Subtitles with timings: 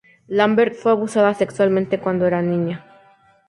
[0.29, 2.83] Lambert fue abusada sexualmente cuando era niña.